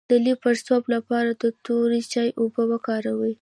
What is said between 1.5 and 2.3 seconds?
تور چای